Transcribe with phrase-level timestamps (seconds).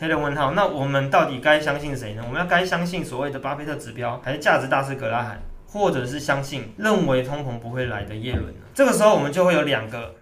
[0.00, 2.22] 黑人问号，那我们到底该相信谁呢？
[2.24, 8.60] 我们要该相信所谓的巴菲特指标，还是价值大师格拉罕，或者是相信认为通膨不会来的耶伦呢？
[8.72, 10.14] 这个时候我们就会有两个。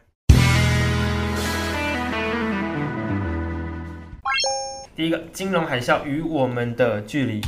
[4.95, 7.43] 第一个，金融海啸与我们的距离，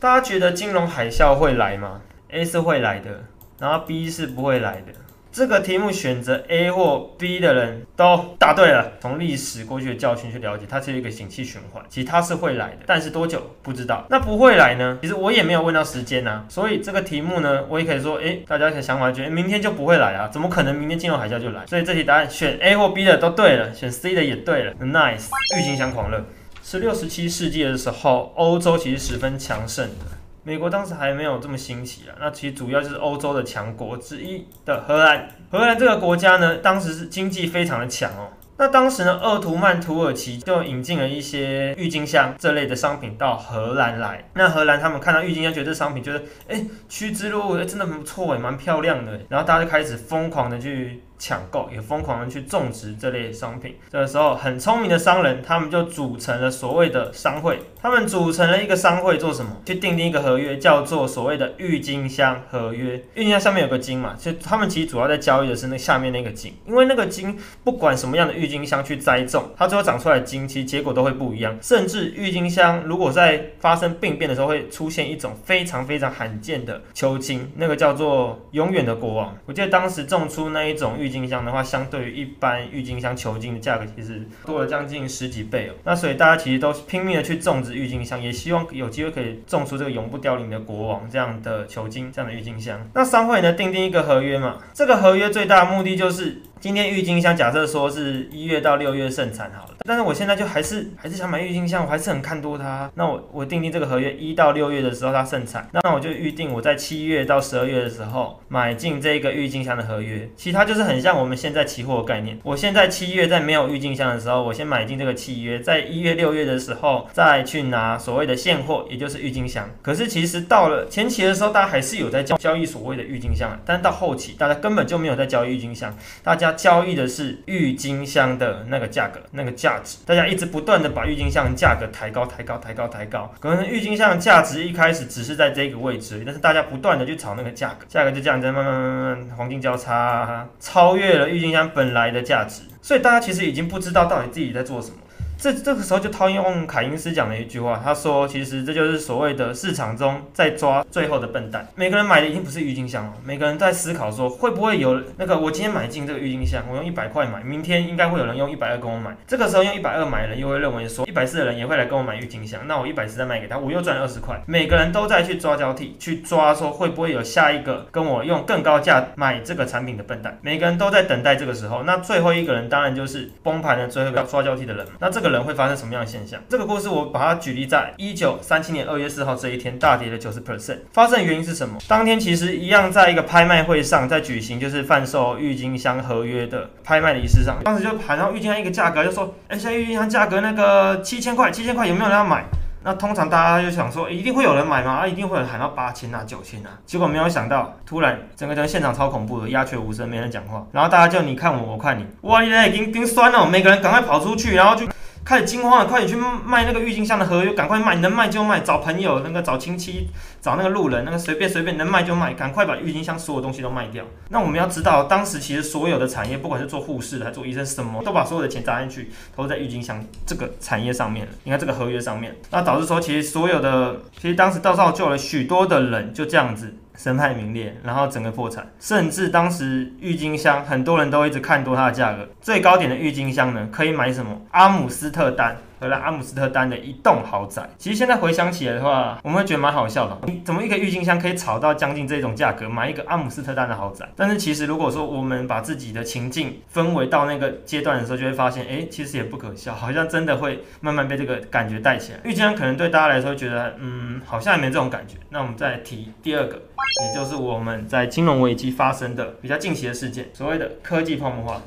[0.00, 3.22] 大家觉得金融海啸会来吗？A 是会来的，
[3.60, 4.92] 然后 B 是不会来的。
[5.36, 8.92] 这个题目选择 A 或 B 的人都答对了。
[9.02, 14.06] 从历史过去的教训去了解，它是一个景气循环，其实它是会来的，但是多久不知道。
[14.08, 14.98] 那不会来呢？
[15.02, 20.26] 其实我也没有问到时间呐，所以这个题目呢，我也可以说，诶，大家的想法觉得明天就不会来啊？
[20.28, 21.66] 怎么可能明天金融海啸就来？
[21.66, 24.72] 所以这题答案选 A 或 B 的都对了，选 C 的也对了。
[24.80, 26.24] Nice，郁金香狂热。
[26.64, 30.15] 十六、十七世纪的时候，欧洲其实十分强盛的。
[30.46, 32.14] 美国当时还没有这么兴起啊。
[32.20, 35.28] 那其实主要就是欧洲的强国之一的荷兰。
[35.50, 38.28] 荷兰这个国家呢，当时是经济非常的强哦。
[38.56, 44.24] 那当时呢，鄂图曼土耳其就引进了一些郁金香这类的商品到荷兰来。
[44.34, 49.20] 那荷兰他们看到郁金香，觉得这商品觉得，哎，趋之若鹜，真的不错，哎，蛮漂亮的。
[49.28, 51.02] 然后大家就开始疯狂的去。
[51.18, 57.58] 抢购也疯狂的去种植这类商品，这个时候很聪明的商人，他们就组成了所谓的商会。
[57.80, 59.62] 他们组成了一个商会做什么？
[59.64, 63.00] 去订定一个合约，叫做所谓的郁金香合约。
[63.14, 71.56] 郁金香上面有个金嘛，所以他们其实主要在交易的是那下面那个金，因为那个金不管什么样的郁金香去栽种，它最后长出来的金其实结果都会不一样。
[71.62, 79.36] 甚至郁金香如果在发生病变的时候，会出现一种非常非常罕见的球茎，那个叫做永远的国王。
[79.46, 81.05] 我记得当时种出那一种郁。
[81.06, 85.74] 郁金香的话，相对于一般郁金香球茎的价格，其实多了将近十几倍哦。
[85.84, 92.86] 那所以大家其实都拼命的去种植郁金香，也希望有机会可以种出这个永不凋零的国王这样的球茎，这样的郁金香。
[92.92, 96.42] 那商会呢，订定一个合约嘛，这个合约最大的目的就是。
[96.58, 102.90] 今天郁金香假设说是一月到六月盛产好了，但是我现在就还是还是想买郁金香，我还是很看多它。
[102.94, 110.28] 那我我定定这个合约一到六月的时候它盛产，那我就预定我在七月到十二月的时候买进这个郁金香的合约。
[110.34, 112.38] 其他就是很像我们现在期货的概念。
[112.42, 119.68] 我现在七月在没有郁金香的时候，我先买进这个契约，在一月六月的时候再去拿所谓的现货，也就是郁金香。
[119.82, 126.45] 可是其实到了前期的时候，大家还是有在交交易所谓的郁金香，但到后期大家根本就没有在交易郁金香，大家。
[126.52, 133.32] 交易的是郁金香的那个价格、那个价值，大家一直不断的把郁金香价格抬高、抬高、抬高、抬高。
[133.40, 142.62] 可能郁金香价值一开始只是在这个位置，但是大家不断的去炒那个价格，价格就这样在慢慢慢慢黄金交叉，超越了郁金香本来的价值。
[142.82, 144.96] 所以大家其实已经不知道到底自己在做什么。
[145.38, 151.68] 这这个时候就套用凯因斯讲的一句话，他说：“其实这就是所谓的市场中在抓最后的笨蛋。
[151.74, 159.14] 每个人买的已经不是郁金香了，每个人在思考说，会不会有那个我今天买进这个郁金香，我用一百块买，明天应该会有人用一百二跟我买。
[159.26, 164.42] 这个时候用一百二买的人又会认为说，一百四的人也会来跟我买郁金香，那我一百四再卖给他，我又赚了二十块。
[164.46, 170.38] 每个人都在去抓交替，去抓说会不会有下一个跟我用更高价买这个产品的笨蛋。
[170.40, 174.86] 每个人都在等待这个时候，那最后一个人当然就是崩盘的最后一个抓交替的人。
[174.98, 175.25] 那这个。
[175.26, 176.40] 个人会发生什么样的现象？
[176.48, 181.78] 这个故事我把它举例在一九三七年二月四号这一天大跌了九十 percent，发生的原因是什么？
[181.88, 192.44] 当天其实一样在一个拍卖会上在举行，就是贩售郁金香合约的拍卖的仪式上，当时就喊到郁金香一个价格，就说：哎，现在郁金香价格那个七千块，七千块有没有人要买？
[192.84, 194.92] 那通常大家就想说，一定会有人买吗？
[194.92, 196.70] 啊，一定会有人喊到八千啊、九千啊。
[196.86, 200.64] 结果没有想到，突然整个整个现场超恐怖的，鸦雀无声，没人讲话。
[200.70, 204.86] 然后大家就你看我，我看你，哇，你已经经酸了，每个人赶快跑出去，然后就。
[205.26, 206.14] 开始惊慌了，快点去
[206.44, 210.08] 卖那个郁金香的合约，赶快卖，能卖就卖，找朋友，那个找亲戚，
[210.40, 214.04] 找那个路人，那个随便随便能卖就卖，赶快把郁金香所有东西都卖掉。
[214.28, 221.32] 那我们要知道，当时其实所有的产业，不管是做护士的还是做医生，什么都把所有的钱砸进去，投在郁金香这个产业上面了。
[221.42, 226.76] 你看这个合约上面，那导致说，其实所有的，其实当时到造就了许多的人就这样子。
[226.96, 234.40] 身败名裂，然后整个破产，甚至当时郁金香很多人都一直看多它的价格，最高点的郁金香呢，可以买什么？
[234.50, 235.56] 阿姆斯特丹。
[235.78, 240.18] 荷兰阿姆斯特丹的一栋豪宅，其实现在回想起来的话，我们会觉得蛮好笑的。
[240.26, 244.08] 你怎么一个郁金香可以炒到将近这种价格，买一个阿姆斯特丹的豪宅？
[244.16, 252.20] 但是其实如果说我们把自己的情境氛围到那个阶段的时候，就会发现，哎，其实也不可笑，好像真的会慢慢被这个感觉带起来。
[252.24, 255.16] 郁金香可能对大家来说觉得，嗯，好像也没这种感觉。
[255.30, 261.60] 那我们再提第二个，也就是我们在金融危机发生的比较近期的事件，所谓的科技泡沫化。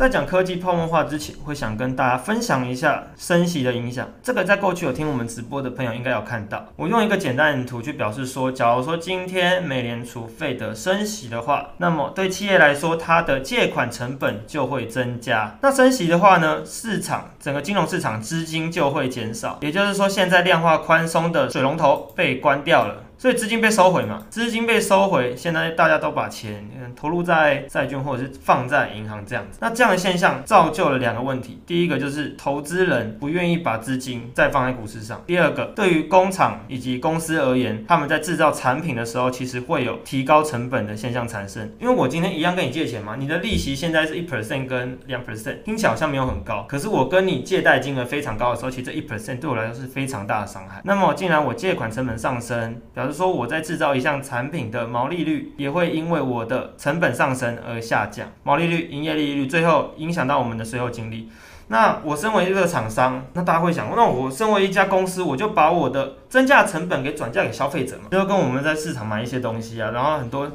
[0.00, 4.08] 在讲科技泡沫化之前，会想跟大家分享一下升息的影响。
[4.22, 6.68] 这个在过去有听我们直播的朋友应该有看到。
[6.76, 15.58] 我用一个简单的图去表示说，假如说今天美联储费的升息的话，那么对企业来说，它的借款成本就会增加。
[15.60, 19.58] 那升息的话呢，市场整个金融市场资金就会减少。
[19.60, 23.04] 也就是说，现在量化宽松的水龙头被关掉了。
[23.20, 29.58] 所以资金被收回嘛，资金被收回，现在大家都把钱投入在债券或者是放在银行这样子。
[29.60, 41.70] 那这样的现象造就了两个问题，第一个就是投资人不愿意把资金再放在股市上，第二个对于工厂以及公司而言，他们在制造产品的时候，其实会有提高成本的现象产生。
[41.78, 50.80] 因为我今天一样跟你借钱嘛，你的利息现在是一 percent 跟两 percent，听起来好像没有很高，可是我跟你借贷金额非常高的时候，其实这一 percent 对我来说是非常大的伤害。
[50.84, 61.28] 那么既然我借款成本上升，表示说我在制造一项产品的毛利率也会因为我的成本上升而下降，毛利率、营业利率最后影响到我们的税后净利。
[61.68, 68.04] 那我身为一个厂商，那大家会想，那我身为一家公司，我就把我的增加成本给转嫁给消费者嘛？
[68.10, 70.50] 就跟我们在市场买一些东西啊，然后很多。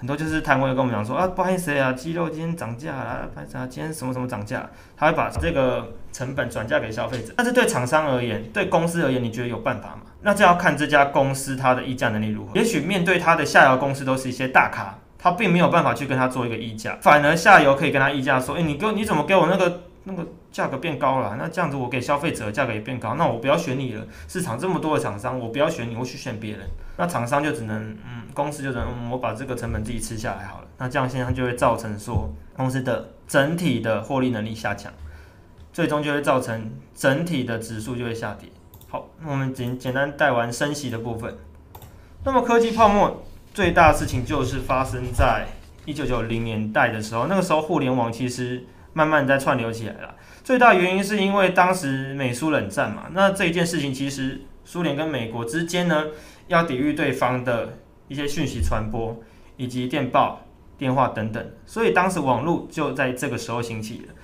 [0.00, 7.32] 很多就是摊位跟我们讲说啊，不好意思啊，鸡肉今天涨价了，不好意思啊，今天什么什么涨价，他会把这个成本转嫁给消费者。
[7.36, 10.02] 但是对厂商而言，对公司而言，你觉得有办法吗？
[10.22, 12.56] 那这要看这家公司它的议价能力如何。
[12.56, 19.82] 也许面对它的下游公司都是一些大咖，他并没有办法去跟他做一个议价，反而下游可以跟他议价说，哎，你给我你怎么给我那个？
[20.04, 24.04] 那个价格变高了，那这样子我给消费者价格也变高，那我不要选你了。
[24.26, 26.68] 市场这么多的厂商，我不要选你，我去选别人。
[26.96, 30.66] 那厂商就只能，嗯，公司就只能，我把这个成本自己吃下来好了。
[30.78, 34.92] 那这样现象就会造成说，公司的整体的获利能力下降，
[35.72, 38.48] 最终就会造成整体的指数就会下跌。
[38.88, 41.36] 好，那我们简简单带完升息的部分。
[42.24, 43.22] 那么科技泡沫
[43.54, 45.46] 最大的事情就是发生在
[45.86, 48.66] 一九九零年代的时候，那个时候互联网其实。
[48.92, 56.06] 慢慢在串流起来了，最大原因是因为当时美苏冷战嘛，那这一件事情其实苏联跟美国之间呢，
[56.48, 57.78] 要抵御对方的
[58.08, 59.20] 一些讯息传播
[59.56, 60.40] 以及电报、
[60.76, 64.14] 电话等等，所以当时网络就在这个时候兴起了。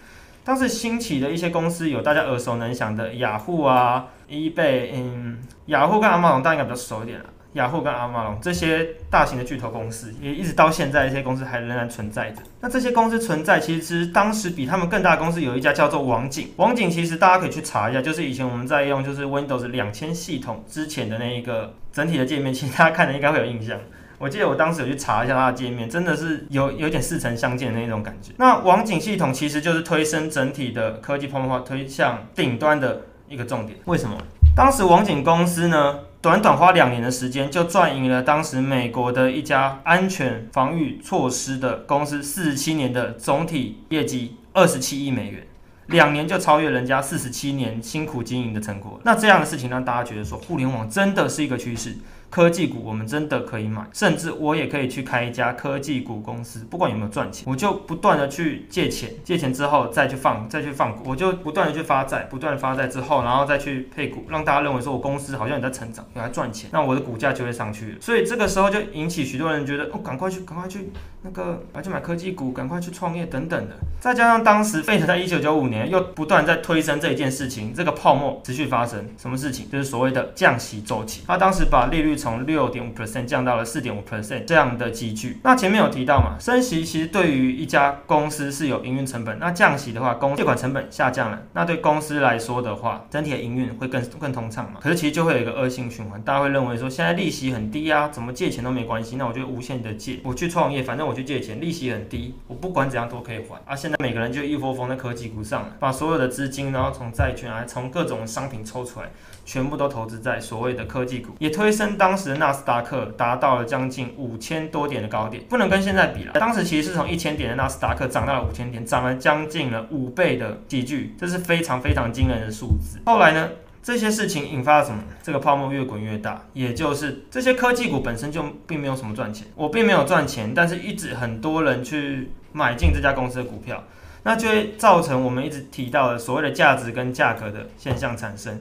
[0.42, 7.26] 当时兴起的一些公司有大家耳熟能详的雅虎啊、eBay，嗯，雅虎跟阿马龙大家应该比较熟一点了。
[7.54, 12.42] 雅虎跟阿马龙这些大型的巨头公司，也一直到现在，一些公司还仍然存在着。
[12.60, 16.50] 那这些公司存在，其实当时比他们更大公司有一家叫做网景。
[16.56, 23.78] 网景其实大家可以去查一下，就是以前我们在用就是 Windows 两千系统之前的那一个整体的界面，其实大家看的应该会有印象。
[24.18, 28.32] 我记得我当时有去查一下它的界面，真的是有有点似曾相见的那种感觉。
[28.38, 33.78] 那网景系统其实就是推升整体的科技泡沫化推向顶端的一个重点。
[33.84, 34.16] 为什么？
[34.54, 35.98] 当时网景公司呢？
[36.26, 45.46] 短短花两年的时间，就赚赢了当时美国的一家安全防御措施的公司四十七年的总体业绩二十七亿美元，
[45.86, 49.00] 两年就超越人家四十七年辛苦经营的成果。
[49.04, 51.94] 那这样的事情让大家觉得说，互联网真的是一个趋势。
[52.28, 67.96] 科技股我们真的可以买，甚至我也可以去开一家科技股公司，不管有没有赚钱，我就不断的去借钱，借钱之后再去放，再去放股，我就不断的去发债，不断的发债之后，然后再去配股，让大家认为说我公司好像也在成长，也在赚钱，那我的股价就会上去。
[68.00, 70.90] 所以这个时候就引起许多人觉得，哦，赶快去，赶快去
[71.22, 73.76] 那个，赶去买科技股，赶快去创业等等的。
[74.00, 79.70] 再加上当时费特在一九九五年又不断在推升这一件事情，这个泡沫持续发生，什么事情？
[79.70, 81.22] 就是所谓的降息周期。
[81.26, 82.16] 他当时把利率。
[82.26, 85.38] 从六点五 percent 降到了四点五 percent 这样的积聚。
[85.44, 89.38] 那前面有提到嘛，升息其实对于一家公司是有营运成本。
[89.38, 94.80] 那降息的话，公借款成本下降了，那对公司来说的话，整体的营运会更更通畅嘛。
[94.82, 103.62] 可是其实就会有一个恶性循环，大家会认为说，现在利息很低啊，怎么借钱都没关系，那我就无限的借，我去创业，反正我去借钱，利息很低，我不管怎样都可以还。
[103.64, 109.10] 啊，现在每个人就一窝蜂在科技股上，把所有的资金，然后从债券啊，从各种商品抽出来。
[109.46, 116.32] 全部都投资在所谓的科技股，也推升当时的纳斯达克达到了将近五千多点的高点，不能跟现在比了。
[116.32, 122.98] 当时其实是从一千点的纳斯达克涨到了五千点，涨了将近了五倍的几聚，这是非常非常惊人的数字。
[123.06, 123.50] 后来呢，
[123.80, 125.00] 这些事情引发了什么？
[125.22, 133.84] 这个泡沫越滚越大，也就是这些科技股本身就并没有什么赚钱，我并没有赚钱，但是一直很多人去买进这家公司的股票，
[134.24, 138.60] 那就会造成我们一直提到的所谓的价值跟价格的现象产生。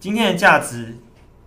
[0.00, 0.96] 今天的价值，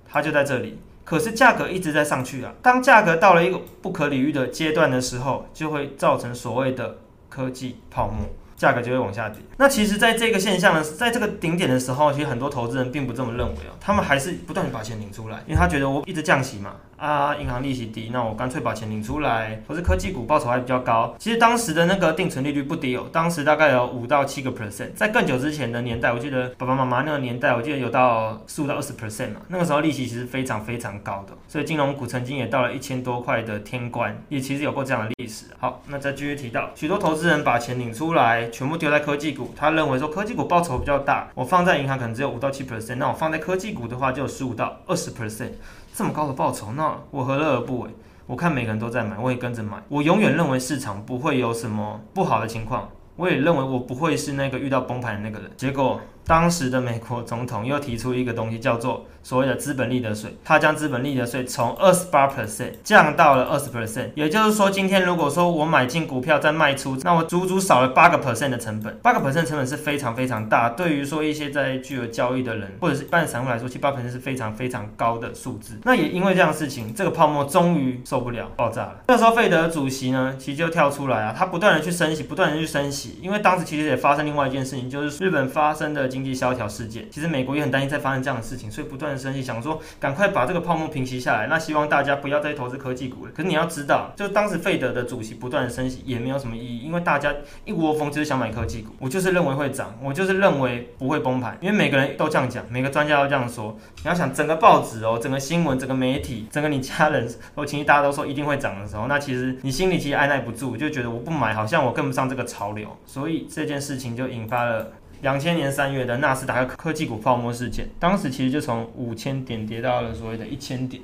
[0.07, 0.79] 它就在这里。
[1.03, 2.53] 可是价格一直在上去啊。
[2.61, 9.39] 当价格到了一个不可理喻的阶段的时候，就会造成所谓的科技泡沫，价格就会往下跌。
[9.57, 13.75] 那其实，在这个现象呢，在这个顶点的时候，其实很多投资人并不这么认为啊。
[13.81, 16.75] 他们还是不断把钱领出来，因为他觉得我一直降息嘛。
[17.03, 21.13] 啊，银行利息低，那我干脆把钱领出来，或是科技股报酬还比较高。
[21.19, 35.47] 其实当时的那个定存利率不低哦，当时大概有五到七个 percent，在更久之前的年代，我记得爸爸妈妈那个年代，我记得有到十五到二十 percent 嘛，那个时候利息其实非常非常高的，所以金融股曾经也到了一千多块的天关，也其实有过这样的历史。
[35.59, 45.51] 好，那再继续提到，许多投资人把钱领出来，全部丢在科技股，他认为说科技股报酬比较大，我放在银行可能只有五到七 percent，那我放在科技股的话就有十五到二十 percent。
[45.93, 47.91] 这么高的报酬，那我何乐而不为？
[48.25, 49.77] 我看每个人都在买，我也跟着买。
[49.89, 55.51] 我永远认为市场不会有什么不好的情况，我也认为我不会是那个遇到崩盘的那个人。
[55.57, 56.01] 结果。
[56.25, 60.33] 当时的美国总统又提出一个东西，叫做所谓的资本利得税。
[60.41, 64.11] 他将资本利得税从二十八 percent 降到了二十 percent。
[64.15, 68.97] 也就是说，今天如果说我买进股票再卖出，那我足足少了八个 percent 的成本。
[69.01, 70.69] 八个 percent 成本是非常非常大。
[70.69, 75.77] 对于说一些在巨额交易的人，或者是一般散户来说，七八 percent 是非常非常高的数字。
[75.83, 79.01] 那也因为这样的事情，这个泡沫终于受不了，爆炸了。
[79.09, 83.02] 那时候费德主席呢，其实就跳出来啊，他不断的去升息，不断的去升息。
[83.21, 87.07] 因为当时其实也发生另外一件事情，就是日本发生的经济萧条事件。
[87.11, 91.47] 其实美国也很担心再发生这样的事情，所以不断的升息，想说赶快把这个泡沫平息下来。
[91.47, 93.31] 那希望大家不要再投资科技股了。
[93.35, 97.33] 可是你要知道，就当时费德的主席不断的升息也没有什么意义，因为大家
[97.65, 98.93] 一窝蜂就是想买科技股。
[98.99, 103.77] 我就是认为会涨，我就是认为不会崩盘，因为每个人都这样讲，每个专家都这样说。
[104.03, 114.93] 你要想整个报纸哦，整个新闻，整个媒体，整个你家人我亲戚大家都说一定会涨的时候，那其实你心里其实按耐不住，就觉得我不买好像我跟不上这个潮流，所以这件事情就引发了。
[115.21, 121.01] 两千年三月的纳斯达克科技股泡沫事件，当时其实就从五千点跌到了所谓的一千点。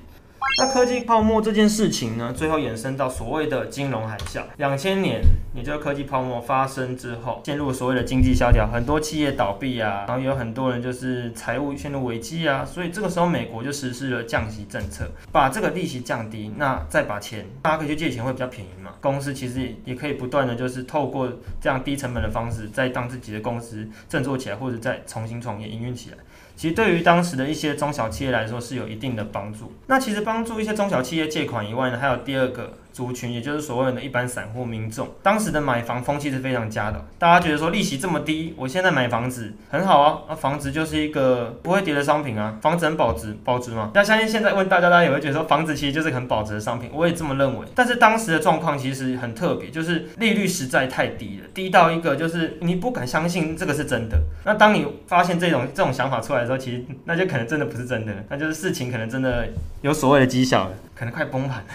[0.57, 4.41] 那科技泡沫这件事情呢，最后衍生到所谓的金融海啸。
[4.57, 5.21] 两千年，
[5.53, 18.91] 也就是科技泡沫发生之后，陷入所谓的经济萧条，很多企业倒闭啊，然后有很多人就是财务陷入危机啊，所以这个时候美国就实施了降息政策，把这个利息降低，那再把钱，大家可以去借钱会比较便宜嘛。
[18.99, 21.31] 公司其实也可以不断的就是透过
[21.61, 26.17] 这样低成本的方式，再当自己的公司振作起来，或者再重新创业营运起来。
[26.59, 29.71] 其实对于当时的一些中小企业来说是有一定的帮助。
[29.87, 32.73] 那其实帮助一些中小企业借款以外呢，还有第二个。
[32.99, 37.05] 族群，也就是所谓的一般散户民众，当时的买房风气是非常佳的。
[37.17, 43.91] 大家觉得说利息这么低，我现在买房子很好啊，那房子就是一个不会跌的商品啊，房子很保值，保值吗？
[43.93, 47.65] 那相信现在问大家，大家也会觉得说房子其实就是很保值的商品，我也这么认为。
[47.73, 54.19] 但是当时的状况其实很特别，就是利率实在太低了，低到一个就是你不敢相信这个是真的。
[54.43, 59.47] 那当你发现这种这种想法出来的时候，其实那就可能真的不是真的，那就是事情可能真的
[59.81, 61.65] 有所谓的绩效了，可能快崩盘了。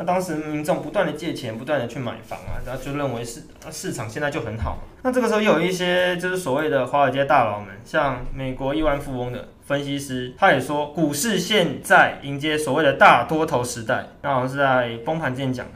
[0.00, 4.78] 那当时民众不断的借钱，不断的去买房啊，然后就认为市市场现在就很好。
[5.02, 14.06] 那这个时候又有一些就是所谓的华尔街大佬们，像美国亿万富翁的分析师，他也说股市现在迎接所谓的大多头时代。
[14.22, 15.72] 那好像是在崩盘之前讲的。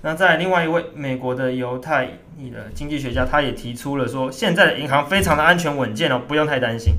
[0.00, 2.08] 那在另外一位美国的犹太
[2.38, 6.94] 裔的经济学家，他也提出了说，现在的银行非常的安全稳健哦，不用太担心。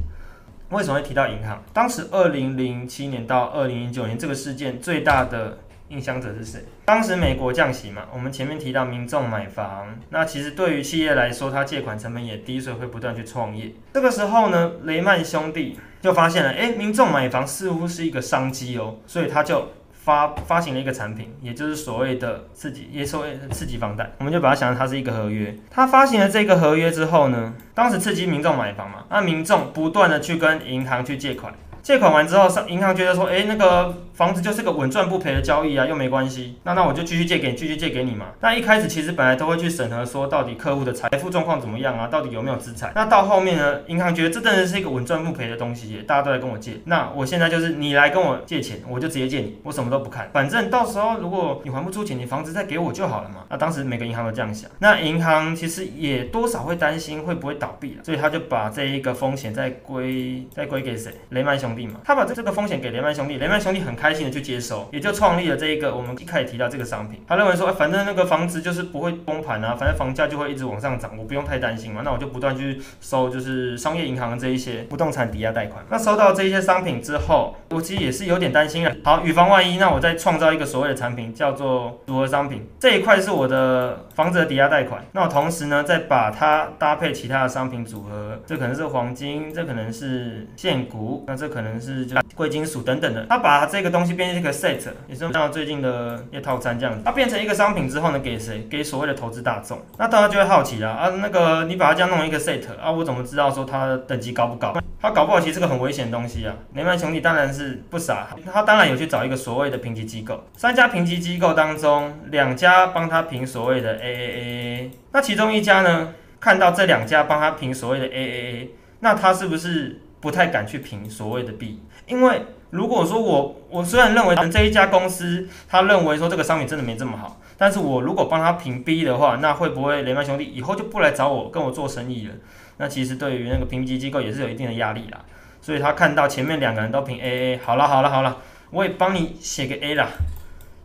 [0.69, 1.63] 为什么会提到银行？
[1.73, 5.57] 当时二零零七年到二零零九年这个事件最大的。
[5.89, 6.63] 影响者是谁？
[6.86, 13.74] 当时美国降息嘛，我们前面提到民众买房，那其实对于企业来说，它借款成本也低，所以会不断去创业。
[13.93, 24.12] 这个时候呢，雷曼兄弟就发现了，哎，民众买房似乎是一个商机哦，所以他就发发行了一个产品，也就是所谓的刺激，也所谓刺激房贷。
[24.19, 25.55] 我们就把它想成它是一个合约。
[25.69, 31.53] 他发行了这个合约之后呢，当时刺激民众买房嘛，那民众不断的去跟银行去借款。
[31.81, 38.27] 借款完之后，上银行觉得说，哎，那个房子就是个稳赚不赔的交易啊，又没关系，那那我就继续借给你，继续借给你嘛。
[38.41, 42.91] 那一开始其实本来都会去审核说，到底客户的财富状况怎么样啊，到底有没有资产。
[42.95, 46.74] 那到后面呢，银行觉得这真的是一个稳赚不赔的东西，大家都来跟我借。
[46.86, 53.45] 那我现在就是你来跟我借钱，我就直接借你，我什么都不看，反正到时候如果你还不出钱，你房子再给我就好了嘛。
[53.50, 61.12] 那当时每个银行都这样想，那银行其实也多少会担心会不会倒闭了，所以他就把这一个风险再归再归给谁？
[61.29, 62.50] 雷曼兄弟嘛，他把这这个。
[62.59, 67.24] 风险给雷曼兄弟，雷曼兄弟很开心的去接收，也就创立了这一个我们一开始提到这个商品。
[67.27, 72.01] 他认为说，反正那个房子就是不会崩盘啊，反正房价就会一直往上涨，我不用太担心嘛。
[72.03, 75.86] 那我就不断去收，就是商业银行这一些不动产抵押贷款。
[75.89, 78.91] 那收到这一些商品之后，我其实也是有点担心了。
[79.03, 82.67] 好，以防万一，那我再创造一个所谓的产品，叫做组合商品。
[82.79, 85.05] 这一块是我的房子的抵押贷款。
[85.13, 98.65] 那我同时呢，再把它搭配其他的商品组合，这可能是黄金，这可能是现股，那这可可能是就贵金属等等的，他把这个东西变成一个 set，也是像最近的一套餐这样子，它变成一个商品之后呢，给谁？
[98.69, 99.77] 给所谓的投资大众。
[99.97, 104.73] 那大家就会好奇了啊，那个你把它这样弄一个 set 啊，我怎么知道说它的等级高不高？
[105.01, 106.55] 他搞不好其实是个很危险的东西啊。
[106.75, 118.69] 雷曼兄弟当然是不傻，他当然有去找一个所谓的评级机构，三家评级机构当中，两家帮他评所谓的 AAA，那其中一家呢，看到这两家帮他评所谓的 AAA，
[119.01, 120.03] 那他是不是？
[120.21, 132.33] 不太敢去评所谓的 B，因为如果说我我虽然认为这一家公司他认为说这个商品真的没这么好，但是我如果帮他评 B 的话，那会不会雷曼兄弟以后就不来找我跟我做生意了？
[132.77, 135.19] 那其实对于那个评级机构也是有一定的压力啦。
[135.61, 138.38] 所以他看到前面两个人都评 AA，好了好了好了，
[138.71, 140.09] 我也帮你写个 A 啦。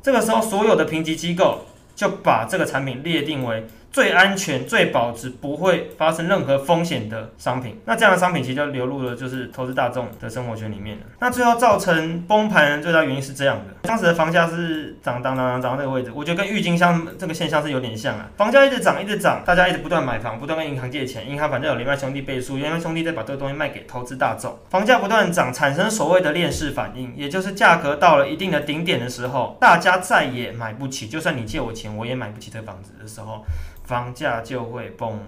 [0.03, 3.67] 这个时候所有的评级机构就把这个产品列定为。
[3.95, 11.05] 最安全、最保值、不会发生任何风险的商品，那这样的商品其实就流入了就是投资大众的生活圈里面了。
[11.21, 18.29] 那最后造成崩盘最大原因是这样的：当时的房价是涨涨涨涨涨到这个位置，我觉得跟郁金香这个现象是有点像啊。
[18.37, 33.45] 房价一直涨一直涨，大家一直不断买房，不断跟银行借钱，银行反正有连麦兄弟背书，雷曼兄弟再把这个东西卖给投资大众，房价不断涨，产生所谓的链式反应，也就是价格到了一定的顶点的时候，大家再也买不起，就算你借我钱，我也买不起这房子的时候。
[33.85, 35.19] 房价就会崩。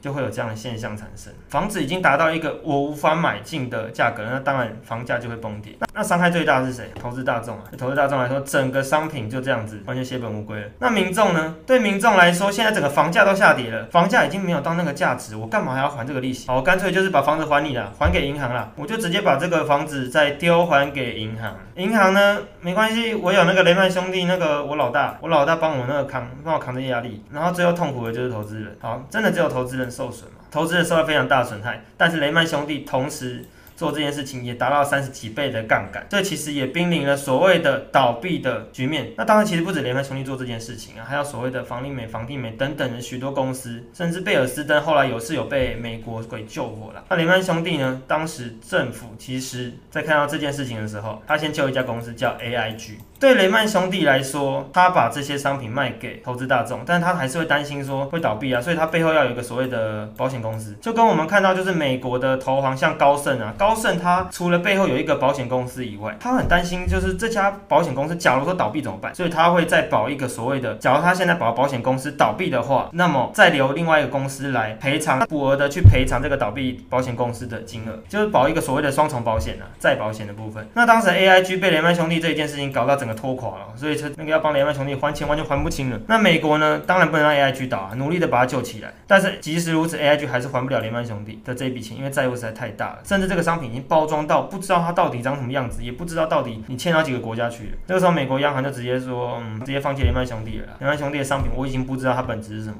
[0.00, 5.74] 就会有这样的现象产生，房子已经达到一个我无法买进的价格，那当然房价就会崩跌。
[5.80, 6.90] 那那伤害最大是谁？
[7.00, 7.64] 投资大众啊！
[7.78, 10.66] 投资大众来说，整个商品就这样子完全血本无归了。
[10.78, 11.54] 那民众呢？
[11.66, 16.48] 对民众来说，现在整个房价都下跌了，房价已经没有到那个价值，我干嘛还要还这个利息？
[16.48, 21.56] 好，干脆就是把房子还你了，还给银行了，我就直接把这个房子再丢还给银行。
[21.76, 27.22] 银行呢，没关系，我有那个雷曼兄弟，那个我老大，我老大帮我那个扛，帮我扛这些压力。
[27.30, 28.76] 然后最后痛苦的就是投资人。
[28.80, 29.71] 好，真的只有投资。
[29.78, 33.44] 人受损嘛，投资人受到非常大的损害，但是雷曼兄弟同时。
[33.74, 39.10] 做这件事情也达到三十几倍的杠杆，这其实也濒临了所谓的倒闭的局面。
[39.16, 47.02] 那当然，其实不止雷曼兄弟做这件事情啊，还有所谓的房利美、房地美等等的许多公司，甚至贝尔斯登后来有是有被美国给救活了。
[47.08, 48.00] 那雷曼兄弟呢？
[48.06, 52.98] 当时政府其实在看到这件事情的时候，他先救一家公司叫 AIG。
[53.22, 63.72] 对雷曼兄弟来说，他把这些商品卖给投资大众，但他还是会担心说会倒闭啊，所以他背后要有一个所谓的保险公司，就跟我们看到就是美国的投行像高盛啊，高。
[63.72, 69.14] 高盛他除了背后有一个保险公司以外，他很担心，就是这家保险公司假如说倒闭怎么办？
[69.14, 80.68] 所以他会再保一个所谓的，假如他现在保保险公司倒闭的话，那么再留另外一个公司来赔偿，补额的去赔偿这个倒闭保险公司的金额，就是保一个所谓的双重保险啊，再保险的部分。
[80.74, 85.98] 那当时 AIG 被雷曼兄弟这一件事情搞到整个拖垮了，所以他那个要帮雷曼兄弟还钱完全还不清了。
[86.06, 88.92] 那美国呢，当然不能让 AIG 倒，努力的把它救起来。
[89.06, 93.72] 但是即使如此，AIG 还是还不了雷曼兄弟的这一笔钱，因为债务实在太大了，甚至这个商品。
[93.72, 97.70] 已经包装到不知道它到底长什么样子，也不知道到底你欠到几个国家去了。
[97.86, 100.76] 那个时候，美国央行就直接说，嗯，直接放弃雷曼兄弟了。
[100.80, 102.76] 雷曼兄弟的商品我已经不知道它本质是什么。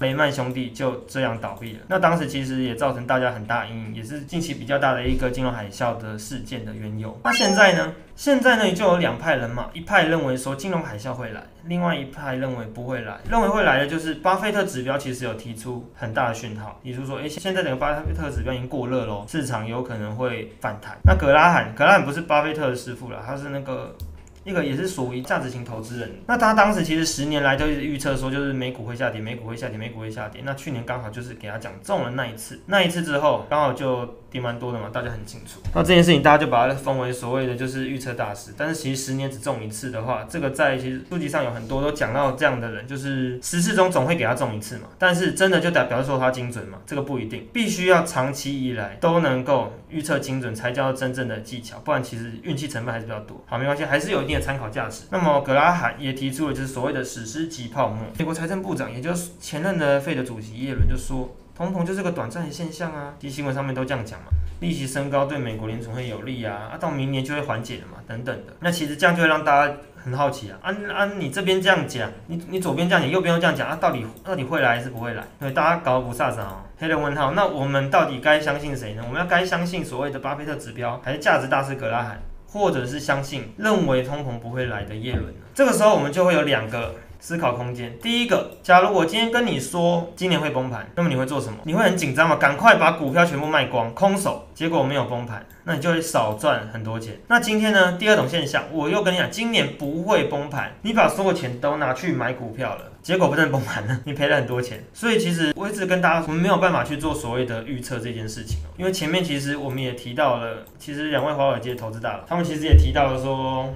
[0.00, 1.78] 雷曼兄弟就这样倒闭了。
[1.88, 7.18] 那当时其实也造成大家很大阴影，也是近期比较大的一个金融海啸的事件的缘由。
[7.24, 7.94] 那现在呢？
[8.16, 13.16] 现在呢就有两派人马，一派认为说金融海啸会来，另外一派认为不会来。
[13.30, 20.98] 认为会来的就是巴菲特指标其实有提出很大的讯号，也就是说，诶，现在整个巴菲特指标已经过热喽，市场有可能会反弹。
[21.02, 23.96] 那格拉罕，格拉罕不是巴菲特的师傅了，他是那个。
[24.44, 30.42] 那个也是属于价值型投资人，那他当时其实十年来都一直预测说，就是美股会下跌，美股会下跌，美股会下跌。
[30.44, 34.16] 那去年刚好就是给他讲中了那一次，那一次之后刚好就。
[34.30, 35.60] 跌蛮多的嘛，大家很清楚。
[35.74, 38.52] 那这件事情大家就把它封为所谓的就是预测大师。
[38.56, 44.84] 但是其实十年只中一次的话，这个在其实书籍上有很多都讲到这样的人，就是十次中总会给他中一次嘛。
[44.98, 46.78] 但是真的就代表示说他精准嘛？
[46.86, 53.42] 这个不一定，必须要长期以来都能够预测精准才叫真正的技巧，不然其实运气成分还是比较多。
[53.46, 55.04] 好，没关系，还是有一定的参考价值。
[55.10, 58.06] 那么格拉罕也提出了就是所谓的史诗级泡沫。
[58.18, 61.34] 美国财政部长也就是前任的费的主席耶伦就说。
[61.54, 64.26] 通膨就是个短暂的现象啊，其实新闻上面都这样讲嘛。
[64.60, 68.52] 利息升高对美国联储会有利啊，啊，到明年就会缓解了嘛，等等的。
[68.60, 75.22] 那其实这样就会让大家很好奇啊，啊啊，你这边这样讲，你你左边这样讲，右边又这样讲，啊，到底到底会来还是不会来？
[75.40, 77.32] 因为大家搞不飒飒哦，黑人问号。
[77.32, 79.02] 那我们到底该相信谁呢？
[79.06, 85.40] 我们要该相信所谓的巴菲特指标，还是价值大师格拉罕，或者是相信认为通膨不会来的耶伦呢？
[85.54, 86.94] 这个时候我们就会有两个。
[87.20, 87.96] 思考空间。
[88.02, 91.58] 第一个，假如我今天跟你说今年会崩盘，那么你会做什么？
[91.64, 92.36] 你会很紧张吗？
[92.36, 97.18] 赶快把股票全部卖光，空手，结果没有崩盘，那你就会少赚很多钱。
[97.28, 97.92] 那今天呢？
[97.98, 102.86] 第二种现象，我又跟你讲，今年不会崩盘，你把所有钱都拿去买股票了。
[103.02, 104.84] 结果不但崩盘了，你赔了很多钱。
[104.92, 108.58] 所以其实我一直跟大家，我们没有办法去做所谓的预测这件事情。
[108.76, 113.72] 因为前面其实我们也提到了，其实两位华尔街投资大佬，他们其实也提到了说。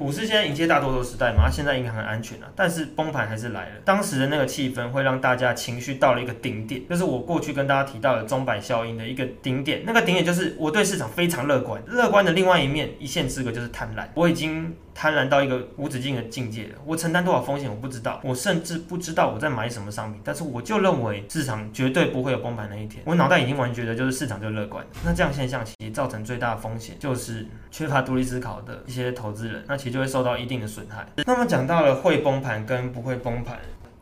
[0.00, 3.72] 股市现在迎接大多头时代嘛，现在银行很安全了，但是崩盘还是来了。
[3.84, 9.82] 当时的那个气氛会让大家情绪到了一个顶点，就是我过去跟大家提到的钟摆效应的一个顶点。
[9.84, 14.06] 那个顶点就是我对市场非常乐观，乐观的另外一面一线之隔就是贪婪。
[14.14, 16.68] 我已经贪婪到一个无止境的境界。
[16.84, 23.02] 我承担多少风险我不知道，我甚至不知道我在买什么商品，但是我就认为市场绝对不会有崩盘那一天。
[23.06, 24.84] 我脑袋已经完全觉得就是市场就乐观。
[25.04, 31.06] 那这样现象其实造成最大的风险就是缺乏独立思考的一些投资人，那其实就会受到一定的损害。
[31.26, 33.58] 那么讲到了会崩盘跟不会崩盘。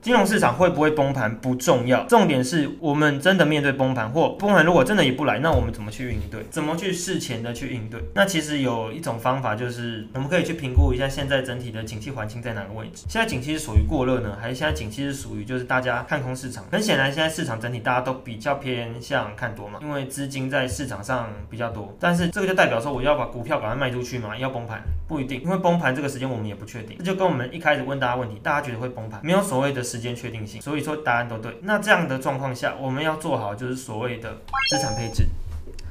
[0.08, 6.42] 金融市场会不会崩盘不重要，重点是我们真的面对崩盘或崩盘，如果真的也不来，那我们怎么去应对？
[6.48, 8.02] 怎么去事前的去应对？
[8.14, 13.04] 那其实有一种方法，就是我们可以去评估一下现在整体的景气环境在哪个位置。
[13.06, 16.64] 现在景气是属于过热呢，还是现在景气是属于就是大家看空市场？
[16.72, 21.94] 很显然，现在市场整体大家都比较偏向看多嘛，因为资金在市场上比较多。
[22.00, 24.34] 但是这个就代表说，我要把股票赶快卖出去嘛？
[24.34, 26.96] 要崩盘不一定，因为崩盘这个时间我们也不确定。
[26.96, 31.58] 这就跟我们一开始问大家问题，大家觉得会崩盘，没有所谓的时时间确定性，所以说答案都对。
[31.62, 34.38] 那这样的状况下，我们要做好就是所谓的
[34.70, 35.24] 资产配置。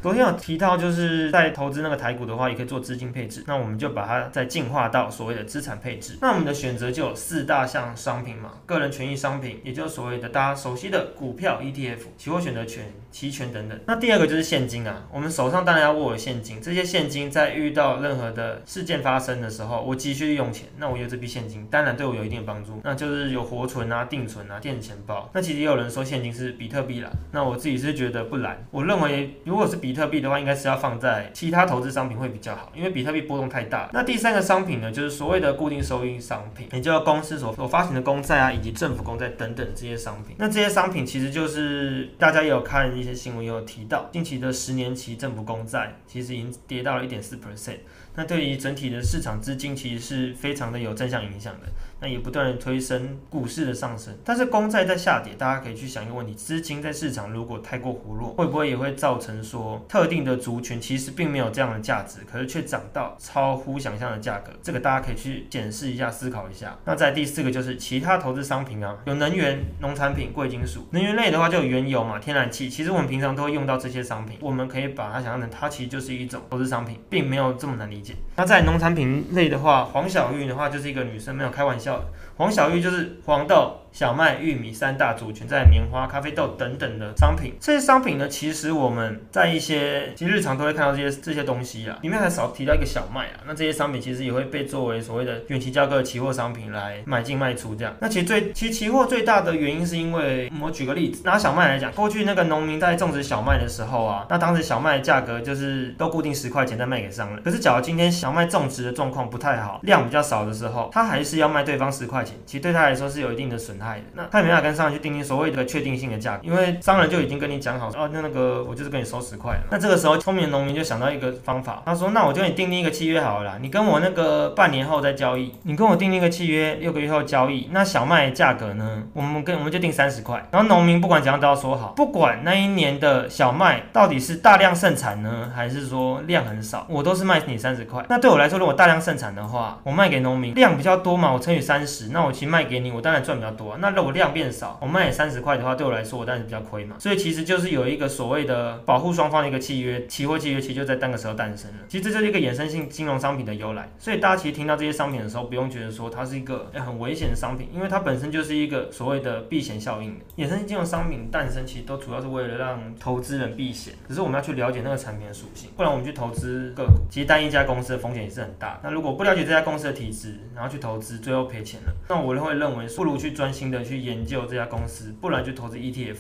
[0.02, 3.44] 昨天有提到，就是在投资那个台股的话，也可以做资金配置。
[3.48, 6.18] 那我们就把它再进化到所谓的资产配置。
[6.22, 13.80] 那我们的选择就有四大项商品嘛，个人权益商品，也就是所谓的大家熟悉的股票、ETF、期货选择权、期权等等。
[13.88, 16.62] 那第二个就是现金啊，我们手上当然要握有现金。
[16.62, 22.80] 这些现金在遇到任何的事件发生的时候，我急需用钱，那我有这笔现金，当然对我有一定的帮助。
[22.84, 25.28] 那就是有活存啊、定存啊、电子钱包。
[25.34, 28.64] 那其实也有人说现金是比特币啦，那我自己是觉得不然。
[28.70, 33.90] 我认为如果是比比特币的话，应该是要放在其他投资商品会比较好，因为比特币波动太大。
[33.94, 40.36] 那第三个商品呢，就是所谓的固定收益商品，也就是公司所所发行的公债啊，以及政府公债等等这些商品。
[40.40, 47.78] 那这些商品其实就是大家也有看一些新闻，也有提到，近期的十年期政府公债其实已经跌到了一点四 percent。
[48.18, 51.68] 那对于整体的市场资金，其实是非常的有正向影响的。
[52.00, 64.52] 那也不断的推升股市的上升，但是公债在下跌，大家可以去想一个问题：资金在市场如果太过活络，会不会也会造成说特定的族群其实并没有这样的价值，可是却涨到超乎想象的价格？
[64.62, 66.78] 这个大家可以去检视一下、思考一下。
[66.86, 70.88] 那在第四个就是其他投资商品啊，有能源、农产品、贵金属。
[70.92, 78.07] 能源类的话就原油嘛、天然气，其实我们平常都会用到这些商品，我们可以把它想象成它其实就是一种投资商品，并没有这么难理解。
[78.36, 82.04] 那在农产品类的话，黄小玉的话就是一个女生，没有开玩笑。
[82.38, 83.78] 黄小玉就是黄豆。
[83.90, 97.96] 小麦、玉米三大族群，在棉花、咖啡豆等等的商品，这些商品呢，其实我们在一些其实日常都会看到这些这些东西啊，里面还少提到一个小麦啊，那这些商品其实也会被作为所谓的远期交割的期货商品来买进卖出这样。
[98.00, 107.42] 那其实最其实期货最大的原因是因为，我举个例子，拿小麦来讲，过去那个农民在种植小麦的时候啊，那当时小麦价格就是都固定十块钱再卖给商人。
[107.42, 114.04] 可是假如今天小麦种植的状况不太好，量比较少的时候，他还是要卖对方十块钱，其实对他来说是有一定的损害的。
[114.16, 119.62] 那他也没法跟商人去定定所谓的确定性的价格，因为商人就已经跟你讲好，哦，那那个我就是跟你收十块了。
[119.72, 127.70] 那这个时候聪明的农民就想到一个方法，他说，那我就跟你订定一个契约好了啦，你跟我那个半年后再交易，你跟我订定一个契约，六个月后交易。
[127.72, 130.46] 那小麦价格呢，我们跟我们就定三十块。
[130.52, 138.06] 然后农民不管怎样都要说好，不管那一年的小麦到底是大量盛产呢，还是说量很少，我都是卖你三十块。
[138.10, 143.78] 那对我来说，如果大量盛产的话，我卖给农民量比较多嘛，我乘以三十，那我其实卖给你，我当然赚比较多啊。
[143.80, 146.96] 那如果量变少，我卖三十块的话，对我来说我当然比较亏嘛。
[146.98, 151.78] 所以其实就是有一个所谓的保护双方的一个契约，期货契约其实就在当个时候诞生了。
[151.88, 153.88] 其实这就是一个衍生性金融商品的由来。
[154.00, 160.44] 所以大家其实听到这些商品的时候，不用觉得说它是一个很危险的商品，因为它本身就是一个所谓的避险效应的。
[160.44, 168.80] 衍生性金融商品诞生其实都主要是为了让投资人避险，只是我们要去了解那个产品的属性，不然我们去投资个，其实单一家公司的风险也是很大。
[168.82, 176.16] 那如果不了解这家公司的体质，然后去投资，最后赔钱了，那我会认为不如去专心的去研究这家公司，不然就投资 ETF，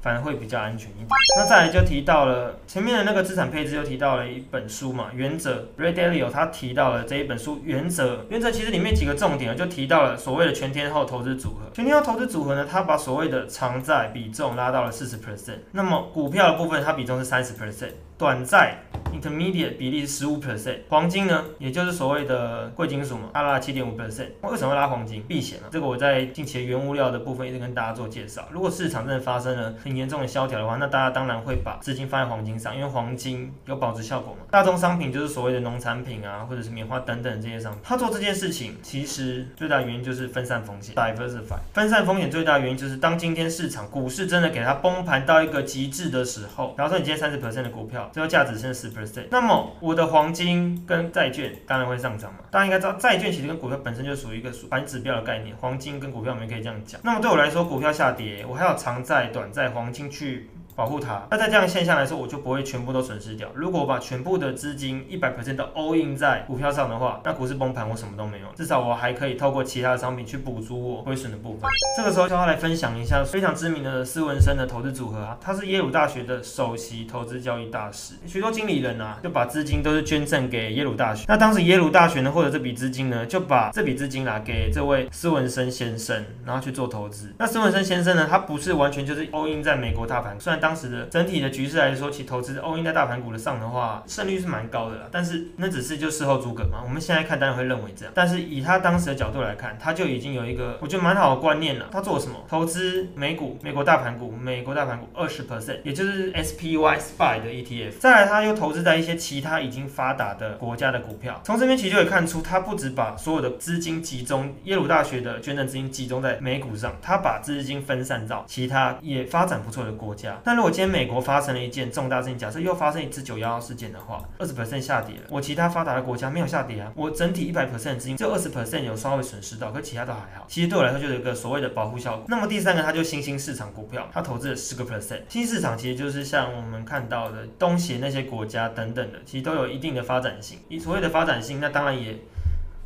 [0.00, 1.08] 反而会比较安全一点。
[1.36, 8.16] 那再来就提到了前面的那个资产配置，又提到了一本书嘛，《原则》，Ray Dalio 他提到了这一本书《原则》。
[8.28, 11.70] 原则其实里面几个重点就提到了所谓的全天候投资组合。
[11.74, 17.92] 全天候投资组合呢，它把所谓的长债比重拉到了四十 percent，那么股票的部分它比重是三十 percent。
[18.22, 18.76] 短债
[19.12, 24.28] intermediate 比例是十五 percent，黄金呢，也就是所谓的贵金属嘛，它拉七点五 percent。
[24.42, 25.20] 为什么会拉黄金？
[25.24, 25.66] 避险嘛。
[25.72, 28.46] 这个我在近期的原物料的部分一直跟大家做介绍。
[28.52, 34.46] 如果市场真的发生了很严重的萧条的话，那大家当然会把资金放在黄金上，因为黄金有保值效果嘛。
[34.52, 37.80] 大宗商品就是所谓的农产品啊，或者是棉花等等这些商品。
[37.82, 41.58] 他做这件事情，其实最大原因就是分散风险，diversify。
[41.74, 52.40] 分散风险最大原因就是当今天市场股市真的给它崩盘到一个极致的时候，比方说你今天三十 percent 的股票，最后价值剩十 percent，那么我的黄金跟债券当然会上涨嘛。
[52.50, 57.00] 大家应该知道，债券其实跟股票本身就属于一个反指标的概念，黄金跟股票我们可以这样讲。
[57.02, 60.50] 那么对我来说，股票下跌，我还要长债、短债、黄金去。
[60.74, 63.48] 保护它，那在这样现象来说，我就不会全部都损失掉。
[63.54, 71.68] 如果我把全部的资金一百 percent 都 all in 在股票上的话，那股市崩盘我什么都没有，至少我还可以透过其他的商品去补足我亏损的部分。
[71.96, 81.24] 这个时候就要来分享一下非常知名的斯文森的投资组合啊，他是耶鲁大学的首席投资交易大师，许多经理人啊就把资金都是捐赠给耶鲁大学。
[81.28, 87.32] 那当时耶鲁大学呢获得这笔资金呢，就把这笔资金拿给这位斯文森先生，然后去做投资。
[87.38, 91.42] 那斯文森先生呢，他不是完全就是 all in 在美国大盘，虽然当时的整体。
[91.42, 95.08] 的局势来说，其投资欧因在大盘股的上的话，胜率是蛮高的啦。
[95.10, 96.80] 但是那只是就事后诸葛嘛。
[96.84, 101.88] 我们现在看当然会认为这样，但是以他当时的角度来看，他就已经有一个我觉得蛮好的观念了。
[101.90, 102.36] 他做什么？
[102.48, 107.98] 投资美股、美国大盘股、美国大盘股二十 percent，也就是 SPY SPY 的 ETF。
[107.98, 111.40] 再来，他又投资在一些其他已经发达的国家的股票。
[111.42, 120.38] 从这边其实就可以看出，他不止把所有的资金集中，耶鲁大学的捐赠资金集中在美股上，他把资金分散到其他也发展不错的国家。
[120.52, 125.22] 但如果今天美国发生了一件重大事情，假设又发生一次九幺幺事件的话，二十 percent 下跌了。
[125.30, 130.44] 我其他发达的国家没有下跌啊，我整体一百 percent 资金只有二十 percent 有稍微损失到，可其他都还好。
[130.46, 132.26] 其实对我来说就有一个所谓的保护效果。
[132.28, 135.22] 那么第三个，它就新兴市场股票，它投资了十个 percent。
[135.30, 140.58] 新兴市场其实就是像我们看到的东协那些国家等等的，其实都有一定的发展性。
[140.68, 142.18] 以所谓的发展性，那当然也。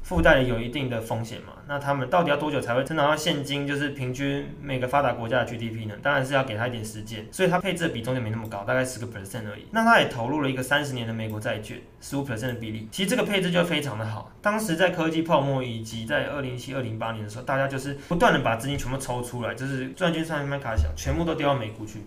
[0.07, 1.55] 附带的有一定的风险嘛？
[1.67, 3.67] 那他们到底要多久才会增长到现金？
[3.67, 5.97] 就是平均每个发达国家的 GDP 呢？
[6.01, 9.67] 当然是要给他一点时间，所以它配置的比重就没那么高，大概十个 percent 而已。
[9.73, 12.87] 那他也投入了一个三十年的美国债券，十五 percent 的比例。
[12.93, 14.31] 其实这个配置就非常的好。
[14.41, 22.03] 当时在科技泡沫以及在二零七二零八年的时候，大家就是不断的把资金全部抽出来，就是赚券上面卡小，全部都丢到美股去，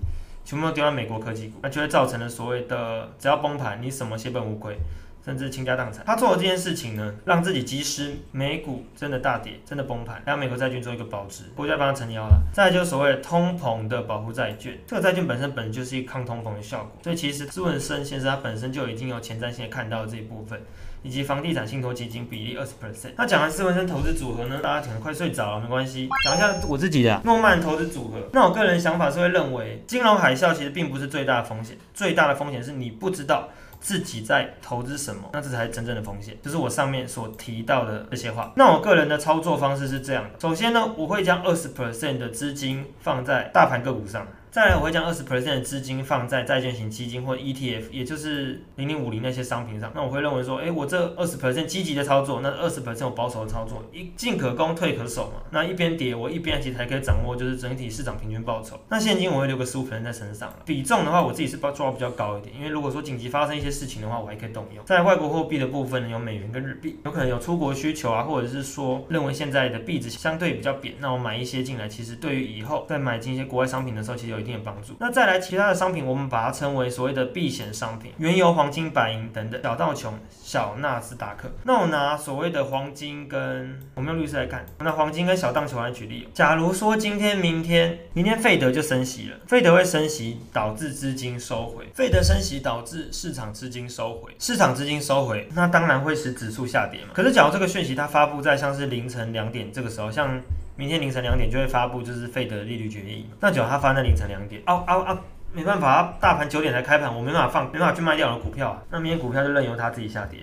[0.45, 4.77] 全部都丢到美国科技股，那就会造成了所谓的只要崩盘，你什么血本无归。
[5.23, 12.41] 甚至倾家荡产，他做的这件事情呢，让自己即使美股真的大跌、真的崩盘，让美国债券做一个保值，国家帮他撑腰了。
[12.53, 20.59] 再就所谓通膨的保护债券，这个债券本身本就是一个抗通膨的效果，所以其实斯文森先生他本身就已经有前瞻性看到这一部分，
[21.03, 23.11] 以及房地产信托基金比例二十 percent。
[23.17, 28.17] 那讲完斯文森投资组合呢，大家可能快睡着了，没关系，讲一下我自己的诺曼投资组合。
[28.31, 33.49] 那我个人想法是会认为，金融海啸其实并不是最大的风险，最大的风险是你不知道。
[33.79, 35.29] 自己在投资什么？
[35.33, 38.51] 那这才是真正的风险，就是我上面所提到的这些话。
[38.55, 44.27] 那我个人的操作方式是这样的：首先呢，我会将二十 percent 的资金放在大盘个股上。
[44.51, 49.91] 再来，我会将二十 percent 的资金放在债券型基金或 ETF，也就是零零五零那些商品上。
[49.93, 55.43] 那我会认为说，哎，我这二十 percent 积极的操作，那二十 percent 我保守的操作，一进可攻，退可守嘛。
[55.51, 58.79] 那一边跌，我一边其实还可以掌握就是整体市场平均报酬。
[58.89, 64.83] 那现金我会留个十五 percent 在身上比重的话，我自己是抓抓比较高一点，因为如果说紧急发生一些事情的话，我还可以动用。
[64.83, 74.95] 在外国货币的部分呢，有美元跟日币，有可能有出国需求啊，或者是说认为现在的币值相对比较贬，那我买一些进来，其实对于以后再买进一些国外商品的时候，其实有一定的帮助。
[74.99, 79.61] 那再来其他的商品，我们把它称为所谓的避险商品，原油、黄金、白银等等。
[79.61, 81.51] 小道琼、小纳斯达克。
[81.63, 86.27] 那我拿所谓的黄金跟我们用绿色来看，那黄金跟小道琼来举例。
[86.33, 97.09] 假如说今天、明天、明天费德就升息了，费德会升息导致资金收回，费德升息导致市场资金收回，市场资金收回，那当然会使指数下跌嘛。
[97.13, 100.41] 可是假如这个讯息它发布在像是凌晨两点这个时候，像。
[100.79, 103.29] 明天凌晨两点就会发布，就是费德利率决议。
[103.41, 105.19] 那只要他发在凌晨两点，哦哦哦，
[105.51, 108.81] 没办法，大盘九点才开盘，我没办法放，没办法去卖掉我的股票啊。
[108.89, 110.39] 那明天股票就任由它自己下跌。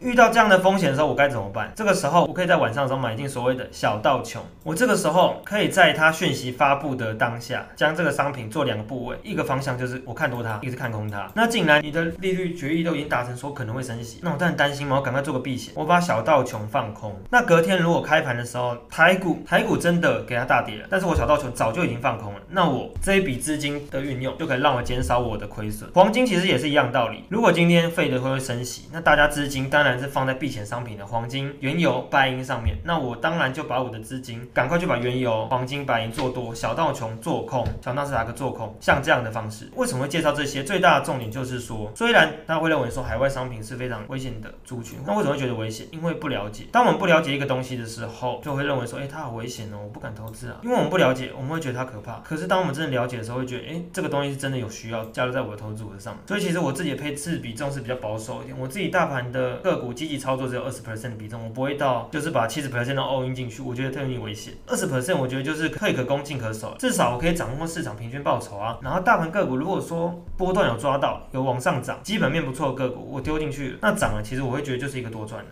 [0.00, 1.72] 遇到这样的风险的时候，我该怎么办？
[1.74, 4.42] 这个时候，我可以在晚上的时候买进所谓的小道琼。
[4.62, 11.28] 我这个时候可以在它讯息发布的当下，将这个商品做两个部位，一个方向就是我看多它，一个是看空它。
[11.34, 17.18] 那既然你的利率决议都已经达成，说可能会升息，那我当然担心嘛，我赶快做个避险，我把小道琼放空。
[17.30, 25.90] 那隔天如果开盘的时候，台股台股真的给它大跌了，但是我小道琼早就已经放空了，那我这一笔资金的运用就可以让我减少我的亏损。
[25.94, 29.87] 黄金其实也是一样道理，如果今天费德会升息，那大家资金当然。
[29.88, 32.76] 然是放在避险商品的黄金、原油、白银上面。
[32.84, 39.68] 那我当然就把我的资金赶快去把原油、黄金、白银做多，小道琼做空，小纳斯达克做空，像这样的方式。
[39.76, 40.62] 为什么会介绍这些？
[40.62, 45.86] 最大的重点就是说，虽然大家会认为说海外商品是非常危险的族群，那为什么会觉得危险？
[45.90, 46.64] 因为不了解。
[46.72, 50.58] 当我们不了解一个东西的时候，就会认为说，哎，它好危险哦，我不敢投资啊。
[50.62, 52.18] 因为我们不了解，我们会觉得它可怕。
[52.20, 56.16] 可是当我们真的了解的时候，会觉得，哎，这个东西是真的有需要加入在我的投资组合上。
[56.26, 58.58] 所以其实我自己的配置比重是比较保守一点。
[58.58, 64.54] 我自己大盘的个股积极操作只有二十 percent 的比重，我不会到就是把七十 percent 都 all in 进去，我觉得特别危险。
[64.66, 68.78] 二十 percent 我觉得就是退可攻进可守，至少我可以掌握市场平均报酬啊。
[68.82, 75.50] 然后大盘个股如果说波段有抓到有往上涨，基本面不错的个股我丢进去，那涨了其实我会觉得就是一个多赚的。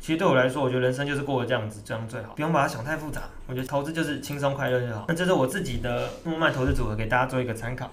[0.00, 3.22] 其实对我来说，我觉得人生就是过得这样子，这样最好，不用把它想太复杂。
[3.46, 5.06] 我觉得投资就是轻松快乐就好。
[5.08, 7.90] 那这是我自己的诺曼投资组合，给大家做一个参考。